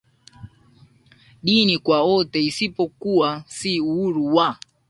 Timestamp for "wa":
4.35-4.57